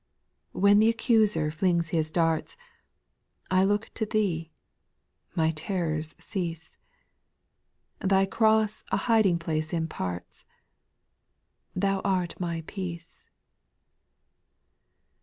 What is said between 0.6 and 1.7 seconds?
the accuser